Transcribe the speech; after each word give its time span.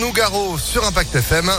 Nougaro 0.00 0.56
sur 0.58 0.84
Impact 0.84 1.16
FM. 1.16 1.50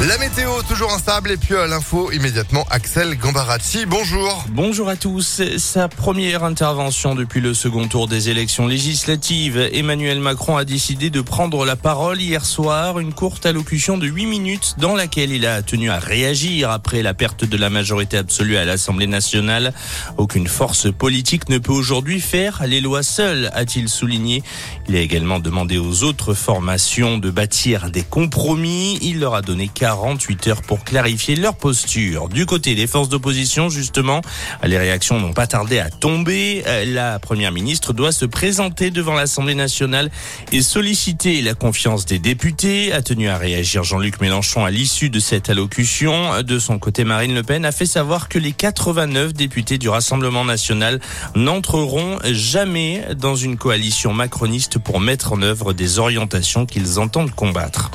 La 0.00 0.18
météo 0.18 0.50
toujours 0.68 0.92
instable 0.92 1.30
et 1.30 1.36
puis 1.36 1.54
à 1.54 1.68
l'info 1.68 2.10
immédiatement 2.10 2.66
Axel 2.70 3.16
Gambarazzi. 3.16 3.86
Bonjour. 3.86 4.44
Bonjour 4.48 4.88
à 4.88 4.96
tous. 4.96 5.42
Sa 5.58 5.86
première 5.86 6.42
intervention 6.42 7.14
depuis 7.14 7.40
le 7.40 7.54
second 7.54 7.86
tour 7.86 8.08
des 8.08 8.28
élections 8.28 8.66
législatives. 8.66 9.58
Emmanuel 9.72 10.18
Macron 10.18 10.56
a 10.56 10.64
décidé 10.64 11.08
de 11.08 11.20
prendre 11.20 11.64
la 11.64 11.76
parole 11.76 12.20
hier 12.20 12.44
soir, 12.44 12.98
une 12.98 13.12
courte 13.12 13.46
allocution 13.46 13.96
de 13.96 14.08
8 14.08 14.26
minutes 14.26 14.74
dans 14.78 14.96
laquelle 14.96 15.30
il 15.30 15.46
a 15.46 15.62
tenu 15.62 15.88
à 15.88 16.00
réagir 16.00 16.70
après 16.70 17.02
la 17.02 17.14
perte 17.14 17.44
de 17.44 17.56
la 17.56 17.70
majorité 17.70 18.16
absolue 18.16 18.56
à 18.56 18.64
l'Assemblée 18.64 19.06
nationale. 19.06 19.72
Aucune 20.16 20.48
force 20.48 20.90
politique 20.90 21.48
ne 21.48 21.58
peut 21.58 21.72
aujourd'hui 21.72 22.20
faire 22.20 22.66
les 22.66 22.80
lois 22.80 23.04
seules, 23.04 23.50
a-t-il 23.52 23.88
souligné. 23.88 24.42
Il 24.88 24.96
a 24.96 25.00
également 25.00 25.38
demandé 25.38 25.78
aux 25.78 26.02
autres 26.02 26.34
formations 26.34 27.18
de 27.18 27.30
bâtir 27.30 27.90
des 27.90 28.02
compromis. 28.02 28.98
Il 29.00 29.20
leur 29.20 29.36
a 29.36 29.42
donné 29.42 29.68
48 29.82 30.46
heures 30.46 30.62
pour 30.62 30.84
clarifier 30.84 31.34
leur 31.34 31.56
posture. 31.56 32.28
Du 32.28 32.46
côté 32.46 32.76
des 32.76 32.86
forces 32.86 33.08
d'opposition, 33.08 33.68
justement, 33.68 34.20
les 34.62 34.78
réactions 34.78 35.18
n'ont 35.18 35.32
pas 35.32 35.48
tardé 35.48 35.80
à 35.80 35.90
tomber. 35.90 36.62
La 36.86 37.18
première 37.18 37.50
ministre 37.50 37.92
doit 37.92 38.12
se 38.12 38.24
présenter 38.24 38.92
devant 38.92 39.14
l'Assemblée 39.14 39.56
nationale 39.56 40.08
et 40.52 40.62
solliciter 40.62 41.42
la 41.42 41.54
confiance 41.54 42.06
des 42.06 42.20
députés. 42.20 42.92
A 42.92 43.02
tenu 43.02 43.28
à 43.28 43.36
réagir 43.38 43.82
Jean-Luc 43.82 44.20
Mélenchon 44.20 44.64
à 44.64 44.70
l'issue 44.70 45.10
de 45.10 45.18
cette 45.18 45.50
allocution. 45.50 46.42
De 46.42 46.60
son 46.60 46.78
côté, 46.78 47.02
Marine 47.02 47.34
Le 47.34 47.42
Pen 47.42 47.64
a 47.64 47.72
fait 47.72 47.84
savoir 47.84 48.28
que 48.28 48.38
les 48.38 48.52
89 48.52 49.32
députés 49.32 49.78
du 49.78 49.88
Rassemblement 49.88 50.44
national 50.44 51.00
n'entreront 51.34 52.18
jamais 52.30 53.02
dans 53.18 53.34
une 53.34 53.56
coalition 53.56 54.12
macroniste 54.12 54.78
pour 54.78 55.00
mettre 55.00 55.32
en 55.32 55.42
œuvre 55.42 55.72
des 55.72 55.98
orientations 55.98 56.66
qu'ils 56.66 57.00
entendent 57.00 57.32
combattre. 57.34 57.90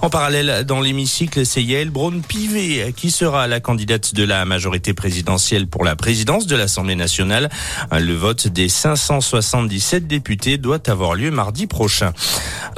En 0.00 0.10
parallèle, 0.10 0.64
dans 0.64 0.80
l'hémicycle, 0.80 1.44
c'est 1.44 1.62
Yael 1.62 1.90
Braun-Pivet 1.90 2.92
qui 2.96 3.10
sera 3.10 3.46
la 3.46 3.60
candidate 3.60 4.14
de 4.14 4.24
la 4.24 4.44
majorité 4.44 4.94
présidentielle 4.94 5.66
pour 5.66 5.84
la 5.84 5.96
présidence 5.96 6.46
de 6.46 6.56
l'Assemblée 6.56 6.96
nationale. 6.96 7.50
Le 7.92 8.14
vote 8.14 8.48
des 8.48 8.68
577 8.68 10.06
députés 10.06 10.56
doit 10.56 10.88
avoir 10.88 11.14
lieu 11.14 11.30
mardi 11.30 11.66
prochain. 11.66 12.12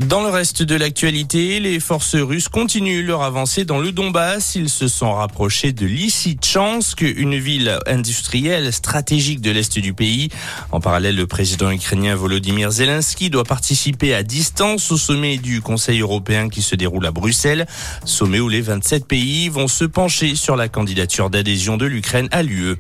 Dans 0.03 0.23
le 0.23 0.28
reste 0.28 0.62
de 0.62 0.75
l'actualité, 0.75 1.61
les 1.61 1.78
forces 1.78 2.17
russes 2.17 2.48
continuent 2.48 3.06
leur 3.06 3.23
avancée 3.23 3.64
dans 3.64 3.78
le 3.78 3.92
Donbass. 3.92 4.56
Ils 4.56 4.69
se 4.69 4.89
sont 4.89 5.14
rapprochés 5.14 5.73
de 5.73 5.86
Lysychansk, 5.86 7.01
une 7.01 7.39
ville 7.39 7.78
industrielle 7.86 8.73
stratégique 8.73 9.41
de 9.41 9.53
l'est 9.53 9.78
du 9.78 9.95
pays. 9.95 10.31
En 10.73 10.81
parallèle, 10.81 11.14
le 11.17 11.27
président 11.28 11.70
ukrainien 11.70 12.17
Volodymyr 12.17 12.73
Zelensky 12.73 13.31
doit 13.31 13.45
participer 13.45 14.14
à 14.14 14.25
distance 14.25 14.91
au 14.91 14.97
sommet 14.97 15.39
du 15.39 15.61
Conseil 15.61 16.01
européen 16.01 16.48
qui 16.48 16.62
se 16.62 16.75
déroule 16.75 17.06
à 17.06 17.12
Bruxelles, 17.12 17.67
sommet 18.05 18.41
où 18.41 18.48
les 18.48 18.62
27 18.62 19.06
pays 19.06 19.48
vont 19.48 19.69
se 19.69 19.84
pencher 19.84 20.34
sur 20.34 20.56
la 20.56 20.69
candidature 20.69 21.31
d'adhésion 21.31 21.77
de 21.77 21.86
l'Ukraine 21.86 22.29
à 22.33 22.42
l'UE. 22.42 22.77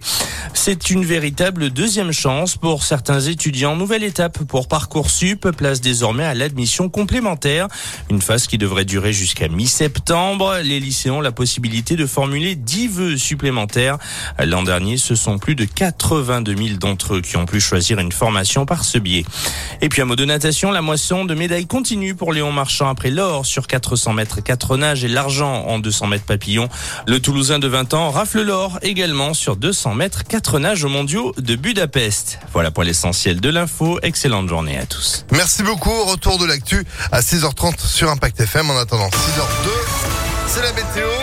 C'est 0.52 0.90
une 0.90 1.04
véritable 1.04 1.70
deuxième 1.70 2.12
chance 2.12 2.56
pour 2.56 2.82
certains 2.82 3.20
étudiants. 3.20 3.76
Nouvelle 3.76 4.02
étape 4.02 4.42
pour 4.44 4.66
Parcoursup, 4.66 5.50
place 5.52 5.80
désormais 5.80 6.24
à 6.24 6.34
l'admission 6.34 6.88
complémentaire. 7.04 7.68
Une 8.08 8.22
phase 8.22 8.46
qui 8.46 8.56
devrait 8.56 8.86
durer 8.86 9.12
jusqu'à 9.12 9.48
mi-septembre. 9.48 10.60
Les 10.62 10.80
lycéens 10.80 11.12
ont 11.12 11.20
la 11.20 11.32
possibilité 11.32 11.96
de 11.96 12.06
formuler 12.06 12.54
10 12.54 12.88
vœux 12.88 13.16
supplémentaires. 13.18 13.98
L'an 14.42 14.62
dernier, 14.62 14.96
ce 14.96 15.14
sont 15.14 15.38
plus 15.38 15.54
de 15.54 15.66
82 15.66 16.56
000 16.56 16.78
d'entre 16.78 17.16
eux 17.16 17.20
qui 17.20 17.36
ont 17.36 17.44
pu 17.44 17.60
choisir 17.60 17.98
une 17.98 18.10
formation 18.10 18.64
par 18.64 18.84
ce 18.84 18.96
biais. 18.96 19.26
Et 19.82 19.90
puis 19.90 20.00
un 20.00 20.06
mot 20.06 20.16
de 20.16 20.24
natation, 20.24 20.70
la 20.70 20.80
moisson 20.80 21.26
de 21.26 21.34
médailles 21.34 21.66
continue 21.66 22.14
pour 22.14 22.32
Léon 22.32 22.52
Marchand 22.52 22.88
après 22.88 23.10
l'or 23.10 23.44
sur 23.44 23.66
400 23.66 24.14
mètres 24.14 24.42
4 24.42 24.78
nages 24.78 25.04
et 25.04 25.08
l'argent 25.08 25.66
en 25.66 25.78
200 25.80 26.06
mètres 26.06 26.24
papillon. 26.24 26.70
Le 27.06 27.20
Toulousain 27.20 27.58
de 27.58 27.68
20 27.68 27.92
ans 27.92 28.10
rafle 28.10 28.40
l'or 28.40 28.78
également 28.80 29.34
sur 29.34 29.56
200 29.56 29.92
mètres 29.92 30.24
4 30.24 30.58
nages 30.58 30.84
aux 30.84 30.88
mondiaux 30.88 31.34
de 31.36 31.54
Budapest. 31.54 32.38
Voilà 32.54 32.70
pour 32.70 32.82
l'essentiel 32.82 33.42
de 33.42 33.50
l'info. 33.50 33.98
Excellente 34.02 34.48
journée 34.48 34.78
à 34.78 34.86
tous. 34.86 35.26
Merci 35.32 35.62
beaucoup. 35.62 36.04
Retour 36.04 36.38
de 36.38 36.46
l'actu 36.46 36.86
à 37.12 37.20
6h30 37.20 37.80
sur 37.86 38.10
Impact 38.10 38.40
FM. 38.40 38.70
En 38.70 38.78
attendant 38.78 39.08
6h02, 39.08 39.68
c'est 40.46 40.62
la 40.62 40.72
météo. 40.72 41.14